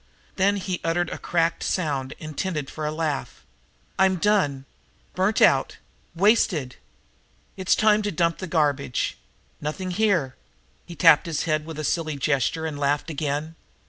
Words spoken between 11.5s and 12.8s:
with a silly gesture and